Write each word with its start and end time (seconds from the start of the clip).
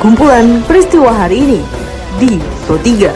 Kumpulan 0.00 0.64
peristiwa 0.64 1.12
hari 1.12 1.44
ini 1.44 1.60
di 2.16 2.40
Pro 2.64 2.80
3. 2.80 3.12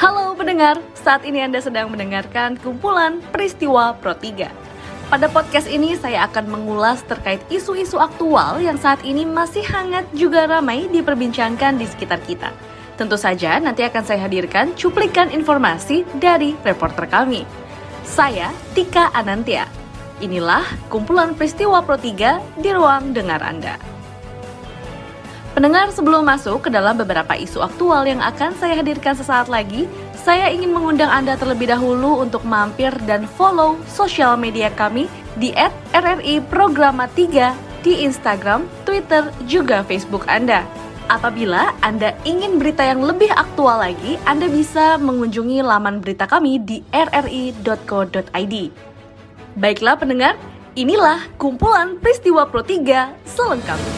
Halo 0.00 0.32
pendengar, 0.32 0.80
saat 0.96 1.28
ini 1.28 1.44
Anda 1.44 1.60
sedang 1.60 1.92
mendengarkan 1.92 2.56
kumpulan 2.56 3.20
peristiwa 3.28 3.92
Pro 4.00 4.16
3. 4.16 4.48
Pada 5.12 5.28
podcast 5.28 5.68
ini 5.68 5.92
saya 6.00 6.24
akan 6.24 6.48
mengulas 6.48 7.04
terkait 7.04 7.44
isu-isu 7.52 8.00
aktual 8.00 8.64
yang 8.64 8.80
saat 8.80 9.04
ini 9.04 9.28
masih 9.28 9.60
hangat 9.68 10.08
juga 10.16 10.48
ramai 10.48 10.88
diperbincangkan 10.88 11.76
di 11.76 11.84
sekitar 11.84 12.24
kita. 12.24 12.71
Tentu 12.96 13.16
saja 13.16 13.56
nanti 13.56 13.80
akan 13.82 14.04
saya 14.04 14.28
hadirkan 14.28 14.76
cuplikan 14.76 15.32
informasi 15.32 16.04
dari 16.20 16.52
reporter 16.60 17.08
kami. 17.08 17.48
Saya 18.04 18.52
Tika 18.76 19.08
Anantia. 19.16 19.64
Inilah 20.20 20.62
kumpulan 20.92 21.34
peristiwa 21.34 21.82
Pro 21.82 21.96
3 21.96 22.60
di 22.60 22.70
ruang 22.70 23.16
dengar 23.16 23.40
Anda. 23.42 23.74
Pendengar 25.52 25.92
sebelum 25.92 26.24
masuk 26.24 26.64
ke 26.64 26.70
dalam 26.72 26.96
beberapa 26.96 27.36
isu 27.36 27.60
aktual 27.60 28.08
yang 28.08 28.24
akan 28.24 28.56
saya 28.56 28.80
hadirkan 28.80 29.12
sesaat 29.12 29.52
lagi, 29.52 29.84
saya 30.16 30.48
ingin 30.48 30.72
mengundang 30.72 31.12
Anda 31.12 31.36
terlebih 31.36 31.68
dahulu 31.68 32.24
untuk 32.24 32.46
mampir 32.46 32.88
dan 33.04 33.28
follow 33.28 33.76
sosial 33.84 34.40
media 34.40 34.72
kami 34.72 35.12
di 35.36 35.52
@rri 35.92 36.40
Programa 36.48 37.04
3 37.04 37.52
di 37.84 38.06
Instagram, 38.06 38.64
Twitter, 38.86 39.28
juga 39.44 39.84
Facebook 39.84 40.24
Anda. 40.24 40.64
Apabila 41.12 41.76
Anda 41.84 42.16
ingin 42.24 42.56
berita 42.56 42.88
yang 42.88 43.04
lebih 43.04 43.28
aktual 43.36 43.84
lagi, 43.84 44.16
Anda 44.24 44.48
bisa 44.48 44.96
mengunjungi 44.96 45.60
laman 45.60 46.00
berita 46.00 46.24
kami 46.24 46.56
di 46.56 46.80
rri.co.id. 46.88 48.54
Baiklah 49.52 50.00
pendengar, 50.00 50.40
inilah 50.72 51.20
kumpulan 51.36 52.00
peristiwa 52.00 52.48
Pro 52.48 52.64
3 52.64 53.28
selengkapnya. 53.28 53.94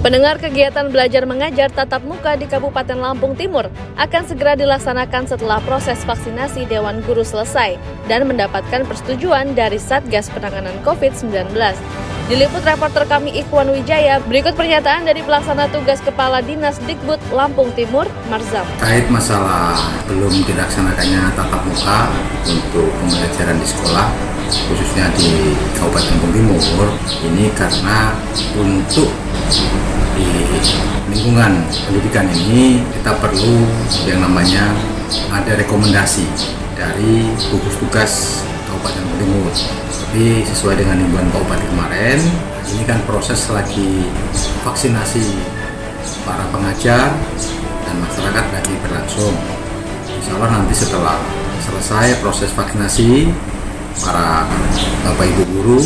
Pendengar 0.00 0.40
kegiatan 0.40 0.88
belajar 0.88 1.28
mengajar 1.28 1.68
tatap 1.68 2.00
muka 2.00 2.32
di 2.40 2.48
Kabupaten 2.48 2.96
Lampung 2.96 3.36
Timur 3.36 3.68
akan 4.00 4.22
segera 4.24 4.56
dilaksanakan 4.56 5.28
setelah 5.28 5.60
proses 5.68 6.00
vaksinasi 6.00 6.64
Dewan 6.64 7.04
Guru 7.04 7.28
selesai 7.28 7.76
dan 8.08 8.24
mendapatkan 8.24 8.88
persetujuan 8.88 9.52
dari 9.52 9.76
Satgas 9.76 10.32
Penanganan 10.32 10.80
COVID-19. 10.80 11.52
Diliput 12.26 12.66
reporter 12.66 13.06
kami 13.06 13.38
Ikhwan 13.38 13.70
Wijaya, 13.70 14.18
berikut 14.18 14.58
pernyataan 14.58 15.06
dari 15.06 15.22
pelaksana 15.22 15.70
tugas 15.70 16.02
Kepala 16.02 16.42
Dinas 16.42 16.74
Dikbud 16.82 17.22
Lampung 17.30 17.70
Timur, 17.78 18.02
Marzam. 18.26 18.66
Terkait 18.82 19.06
masalah 19.06 19.78
belum 20.10 20.34
dilaksanakannya 20.42 21.22
tatap 21.38 21.62
muka 21.62 22.10
untuk 22.50 22.90
pembelajaran 22.98 23.62
di 23.62 23.66
sekolah, 23.70 24.10
khususnya 24.42 25.06
di 25.14 25.54
Kabupaten 25.78 26.18
Lampung 26.18 26.58
Timur, 26.58 26.88
ini 27.30 27.46
karena 27.54 28.10
untuk 28.58 29.14
di 30.18 30.26
lingkungan 31.14 31.62
pendidikan 31.86 32.26
ini 32.26 32.82
kita 32.90 33.22
perlu 33.22 33.54
yang 34.02 34.18
namanya 34.26 34.74
ada 35.30 35.54
rekomendasi 35.54 36.26
dari 36.74 37.30
gugus 37.54 37.78
tugas 37.78 38.42
Kabupaten 38.76 39.04
Timur. 39.16 39.48
Tapi 39.88 40.44
sesuai 40.44 40.76
dengan 40.76 41.00
himbauan 41.00 41.32
Kabupaten 41.32 41.64
kemarin, 41.72 42.20
ini 42.76 42.84
kan 42.84 43.00
proses 43.08 43.48
lagi 43.48 44.04
vaksinasi 44.68 45.32
para 46.28 46.44
pengajar 46.52 47.16
dan 47.88 47.96
masyarakat 48.04 48.44
lagi 48.52 48.74
berlangsung. 48.84 49.32
Insya 50.12 50.36
Allah 50.36 50.60
nanti 50.60 50.76
setelah 50.76 51.16
selesai 51.64 52.20
proses 52.20 52.52
vaksinasi 52.52 53.32
para 54.04 54.44
bapak 55.08 55.24
ibu 55.24 55.42
guru, 55.56 55.80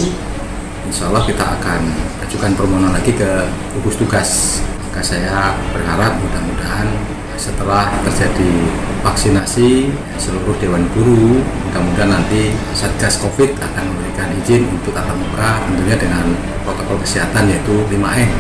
insya 0.91 1.07
Allah 1.15 1.23
kita 1.23 1.47
akan 1.47 1.81
ajukan 2.27 2.51
permohonan 2.59 2.91
lagi 2.91 3.15
ke 3.15 3.47
gugus 3.79 3.95
tugas. 3.95 4.59
Maka 4.91 5.07
saya 5.07 5.55
berharap 5.71 6.19
mudah-mudahan 6.19 6.91
setelah 7.41 7.89
terjadi 8.05 8.53
vaksinasi 9.01 9.89
seluruh 10.21 10.53
dewan 10.61 10.85
guru, 10.93 11.41
mudah-mudahan 11.41 12.21
nanti 12.21 12.53
Satgas 12.77 13.17
Covid 13.17 13.57
akan 13.57 13.85
memberikan 13.89 14.29
izin 14.45 14.69
untuk 14.69 14.93
tatap 14.93 15.17
muka 15.17 15.65
tentunya 15.65 15.97
dengan 15.97 16.37
protokol 16.69 17.01
kesehatan 17.01 17.49
yaitu 17.49 17.81
5M. 17.89 18.31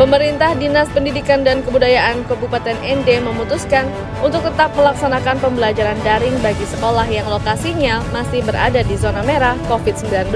Pemerintah 0.00 0.52
Dinas 0.56 0.88
Pendidikan 0.92 1.40
dan 1.44 1.64
Kebudayaan 1.64 2.24
Kabupaten 2.28 2.76
ND 2.80 3.20
memutuskan 3.20 3.88
untuk 4.20 4.44
tetap 4.44 4.72
melaksanakan 4.76 5.40
pembelajaran 5.40 5.96
daring 6.04 6.36
bagi 6.40 6.64
sekolah 6.68 7.08
yang 7.08 7.28
lokasinya 7.28 8.04
masih 8.12 8.44
berada 8.44 8.80
di 8.84 8.96
zona 8.96 9.24
merah 9.24 9.56
COVID-19. 9.68 10.32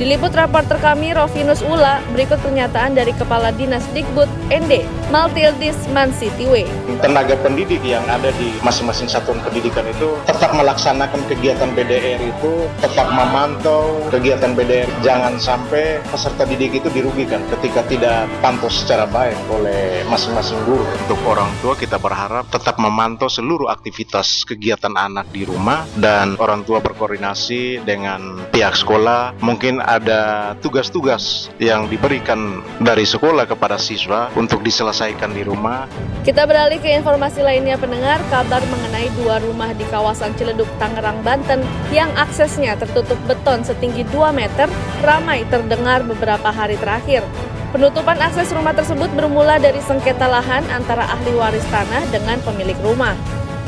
Diliput 0.00 0.32
reporter 0.32 0.80
kami 0.80 1.12
Rovinus 1.12 1.60
Ula, 1.60 2.00
berikut 2.16 2.40
pernyataan 2.40 2.96
dari 2.96 3.12
Kepala 3.12 3.52
Dinas 3.52 3.84
Dikbud 3.92 4.24
ND, 4.48 4.88
Maltildis 5.12 5.76
Mansitiwe. 5.92 6.64
Tenaga 7.04 7.36
pendidik 7.44 7.84
yang 7.84 8.00
ada 8.08 8.32
di 8.40 8.56
masing-masing 8.64 9.04
satuan 9.04 9.36
pendidikan 9.44 9.84
itu 9.84 10.16
tetap 10.24 10.56
melaksanakan 10.56 11.20
kegiatan 11.28 11.68
BDR 11.76 12.24
itu, 12.24 12.64
tetap 12.80 13.04
memantau 13.12 14.00
kegiatan 14.08 14.56
BDR. 14.56 14.88
Jangan 15.04 15.36
sampai 15.36 16.00
peserta 16.08 16.48
didik 16.48 16.80
itu 16.80 16.88
dirugikan 16.88 17.44
ketika 17.58 17.84
tidak 17.84 18.24
pantau 18.40 18.72
secara 18.72 19.04
baik 19.04 19.36
oleh 19.52 20.00
masing-masing 20.08 20.56
guru. 20.64 20.88
Untuk 21.04 21.20
orang 21.28 21.52
tua 21.60 21.76
kita 21.76 22.00
berharap 22.00 22.48
tetap 22.48 22.80
memantau 22.80 23.28
seluruh 23.28 23.68
aktivitas 23.68 24.48
kegiatan 24.48 24.96
anak 24.96 25.28
di 25.36 25.44
rumah 25.44 25.84
dan 26.00 26.40
orang 26.40 26.64
tua 26.64 26.80
berkoordinasi 26.80 27.84
dengan 27.84 28.48
pihak 28.48 28.72
sekolah. 28.72 29.36
Mungkin 29.44 29.81
ada 29.86 30.52
tugas-tugas 30.62 31.50
yang 31.58 31.90
diberikan 31.90 32.62
dari 32.78 33.02
sekolah 33.02 33.44
kepada 33.46 33.76
siswa 33.76 34.30
untuk 34.38 34.62
diselesaikan 34.62 35.34
di 35.34 35.42
rumah. 35.42 35.90
Kita 36.22 36.46
beralih 36.46 36.78
ke 36.78 36.90
informasi 36.94 37.42
lainnya 37.42 37.74
pendengar, 37.76 38.22
kabar 38.30 38.62
mengenai 38.70 39.10
dua 39.18 39.42
rumah 39.42 39.74
di 39.74 39.82
kawasan 39.90 40.32
Ciledug, 40.38 40.70
Tangerang, 40.78 41.20
Banten 41.26 41.66
yang 41.90 42.10
aksesnya 42.14 42.78
tertutup 42.78 43.18
beton 43.26 43.66
setinggi 43.66 44.06
2 44.10 44.30
meter 44.30 44.70
ramai 45.02 45.42
terdengar 45.50 46.06
beberapa 46.06 46.48
hari 46.54 46.78
terakhir. 46.78 47.26
Penutupan 47.72 48.20
akses 48.20 48.52
rumah 48.52 48.76
tersebut 48.76 49.08
bermula 49.16 49.56
dari 49.56 49.80
sengketa 49.80 50.28
lahan 50.28 50.60
antara 50.68 51.08
ahli 51.08 51.32
waris 51.32 51.64
tanah 51.72 52.04
dengan 52.12 52.36
pemilik 52.44 52.76
rumah. 52.84 53.16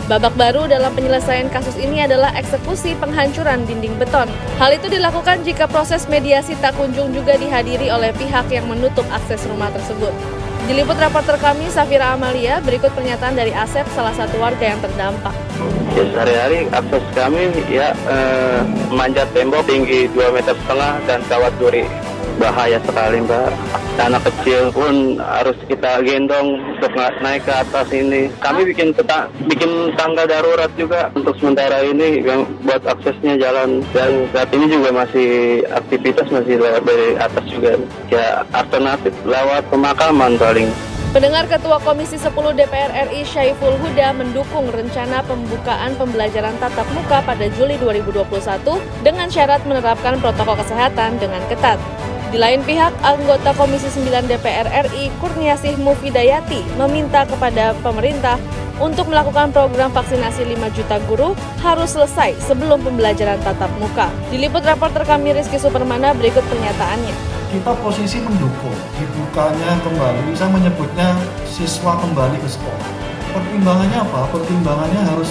Babak 0.05 0.37
baru 0.37 0.69
dalam 0.69 0.93
penyelesaian 0.93 1.49
kasus 1.49 1.81
ini 1.81 2.05
adalah 2.05 2.29
eksekusi 2.37 2.93
penghancuran 3.01 3.65
dinding 3.65 3.97
beton. 3.97 4.29
Hal 4.61 4.77
itu 4.77 4.93
dilakukan 4.93 5.41
jika 5.49 5.65
proses 5.65 6.05
mediasi 6.13 6.53
tak 6.61 6.77
kunjung 6.77 7.17
juga 7.17 7.41
dihadiri 7.41 7.89
oleh 7.89 8.13
pihak 8.13 8.53
yang 8.53 8.69
menutup 8.69 9.09
akses 9.09 9.41
rumah 9.49 9.73
tersebut. 9.73 10.13
Diliput 10.69 11.01
reporter 11.01 11.41
kami 11.41 11.73
Safira 11.73 12.13
Amalia, 12.13 12.61
berikut 12.61 12.93
pernyataan 12.93 13.33
dari 13.33 13.57
Asep, 13.57 13.89
salah 13.97 14.13
satu 14.13 14.37
warga 14.37 14.77
yang 14.77 14.81
terdampak. 14.85 15.33
Ya 15.97 16.05
sehari-hari 16.13 16.69
akses 16.69 17.05
kami 17.17 17.49
ya 17.73 17.97
eh, 17.97 18.61
manjat 18.93 19.33
tembok 19.33 19.65
tinggi 19.65 20.05
2 20.13 20.37
meter 20.37 20.53
setengah 20.53 21.01
dan 21.09 21.25
kawat 21.33 21.53
duri 21.57 21.89
bahaya 22.39 22.79
sekali 22.83 23.23
mbak. 23.23 23.51
Anak 23.99 24.27
kecil 24.27 24.75
pun 24.75 25.19
harus 25.23 25.55
kita 25.71 26.03
gendong 26.03 26.59
untuk 26.75 26.93
naik 26.95 27.47
ke 27.47 27.53
atas 27.55 27.89
ini. 27.95 28.29
Kami 28.43 28.67
bikin 28.67 28.91
peta, 28.91 29.31
bikin 29.47 29.95
tangga 29.95 30.27
darurat 30.27 30.71
juga 30.75 31.09
untuk 31.15 31.39
sementara 31.39 31.87
ini 31.87 32.21
yang 32.23 32.43
buat 32.67 32.83
aksesnya 32.85 33.39
jalan. 33.39 33.87
Dan 33.95 34.27
saat 34.35 34.51
ini 34.51 34.67
juga 34.67 34.91
masih 34.91 35.63
aktivitas 35.71 36.27
masih 36.29 36.59
lewat 36.59 36.83
dari 36.83 37.09
atas 37.17 37.45
juga. 37.47 37.79
Ya 38.11 38.43
alternatif 38.51 39.15
lewat 39.23 39.63
pemakaman 39.71 40.35
paling. 40.37 40.69
Pendengar 41.15 41.47
Ketua 41.47 41.79
Komisi 41.79 42.19
10 42.19 42.35
DPR 42.59 42.91
RI 43.07 43.23
Syaiful 43.23 43.79
Huda 43.79 44.11
mendukung 44.19 44.67
rencana 44.67 45.23
pembukaan 45.23 45.95
pembelajaran 45.95 46.59
tatap 46.59 46.91
muka 46.91 47.23
pada 47.23 47.47
Juli 47.55 47.79
2021 47.79 48.27
dengan 49.07 49.31
syarat 49.31 49.63
menerapkan 49.63 50.19
protokol 50.19 50.59
kesehatan 50.59 51.23
dengan 51.23 51.39
ketat. 51.47 51.79
Di 52.35 52.43
lain 52.43 52.67
pihak, 52.67 52.91
anggota 53.07 53.55
Komisi 53.55 53.87
9 53.87 54.27
DPR 54.27 54.67
RI 54.91 55.07
Kurniasih 55.23 55.79
Mufidayati 55.79 56.67
meminta 56.75 57.23
kepada 57.23 57.79
pemerintah 57.79 58.43
untuk 58.83 59.07
melakukan 59.07 59.55
program 59.55 59.95
vaksinasi 59.95 60.43
5 60.43 60.67
juta 60.75 60.99
guru 61.07 61.39
harus 61.63 61.95
selesai 61.95 62.35
sebelum 62.43 62.83
pembelajaran 62.83 63.39
tatap 63.39 63.71
muka. 63.79 64.11
Diliput 64.35 64.67
reporter 64.67 65.07
kami 65.07 65.31
Rizky 65.31 65.63
Supermana 65.63 66.11
berikut 66.11 66.43
pernyataannya. 66.51 67.15
Kita 67.55 67.71
posisi 67.79 68.19
mendukung 68.19 68.75
dibukanya 68.99 69.79
kembali, 69.87 70.35
saya 70.35 70.51
menyebutnya 70.51 71.15
siswa 71.47 71.95
kembali 72.03 72.35
ke 72.43 72.51
sekolah. 72.51 72.91
Pertimbangannya 73.31 73.99
apa? 74.11 74.27
Pertimbangannya 74.35 75.07
harus 75.07 75.31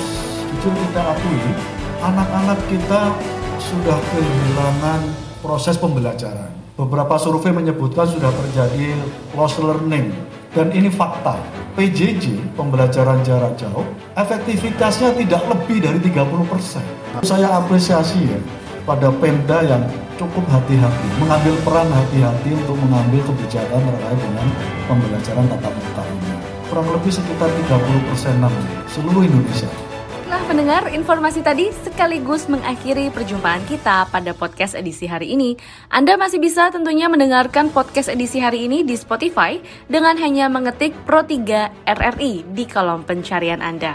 jujur 0.56 0.72
kita 0.72 1.04
akui, 1.04 1.52
anak-anak 2.00 2.64
kita 2.72 3.12
sudah 3.60 4.00
kehilangan 4.08 5.04
proses 5.44 5.76
pembelajaran 5.76 6.63
Beberapa 6.74 7.22
survei 7.22 7.54
menyebutkan 7.54 8.10
sudah 8.10 8.34
terjadi 8.34 8.98
loss 9.38 9.62
learning 9.62 10.10
Dan 10.58 10.74
ini 10.74 10.90
fakta. 10.90 11.38
PJJ, 11.74 12.54
pembelajaran 12.54 13.26
jarak 13.26 13.58
jauh, 13.58 13.82
efektivitasnya 14.14 15.18
tidak 15.18 15.42
lebih 15.50 15.82
dari 15.82 15.98
30%. 15.98 17.26
Saya 17.26 17.50
apresiasi 17.58 18.30
ya 18.30 18.38
pada 18.86 19.10
Pemda 19.10 19.66
yang 19.66 19.82
cukup 20.22 20.46
hati-hati, 20.54 21.08
mengambil 21.18 21.58
peran 21.66 21.90
hati-hati 21.90 22.54
untuk 22.54 22.78
mengambil 22.78 23.26
kebijakan 23.26 23.82
terkait 23.82 24.20
dengan 24.22 24.48
pembelajaran 24.86 25.46
tatap 25.50 25.74
muka 25.74 26.04
ini. 26.06 26.30
Kurang 26.70 26.88
lebih 26.94 27.10
sekitar 27.10 27.50
30 27.50 28.10
persenan 28.14 28.54
seluruh 28.94 29.26
Indonesia. 29.26 29.93
Nah, 30.34 30.50
pendengar, 30.50 30.90
informasi 30.90 31.46
tadi 31.46 31.70
sekaligus 31.86 32.50
mengakhiri 32.50 33.14
perjumpaan 33.14 33.62
kita 33.70 34.10
pada 34.10 34.34
podcast 34.34 34.74
edisi 34.74 35.06
hari 35.06 35.30
ini. 35.30 35.54
Anda 35.94 36.18
masih 36.18 36.42
bisa 36.42 36.74
tentunya 36.74 37.06
mendengarkan 37.06 37.70
podcast 37.70 38.10
edisi 38.10 38.42
hari 38.42 38.66
ini 38.66 38.82
di 38.82 38.98
Spotify 38.98 39.62
dengan 39.86 40.18
hanya 40.18 40.50
mengetik 40.50 40.98
Pro3 41.06 41.38
RRI 41.86 42.50
di 42.50 42.66
kolom 42.66 43.06
pencarian 43.06 43.62
Anda. 43.62 43.94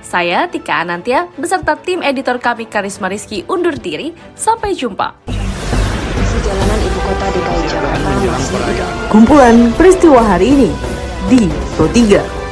Saya 0.00 0.48
Tika 0.48 0.80
Anantia 0.80 1.28
beserta 1.36 1.76
tim 1.76 2.00
editor 2.00 2.40
kami 2.40 2.64
Karisma 2.64 3.12
Rizky 3.12 3.44
undur 3.44 3.76
diri. 3.76 4.16
Sampai 4.32 4.72
jumpa. 4.72 5.28
Jalanan 5.28 6.80
ibu 6.80 6.98
kota 7.04 7.26
DKI 7.28 7.62
Jakarta 7.68 8.10
masih 8.32 8.88
Kumpulan 9.12 9.56
peristiwa 9.76 10.24
hari 10.24 10.48
ini 10.48 10.70
di 11.28 11.44
Pro 11.76 11.92
3. 11.92 12.43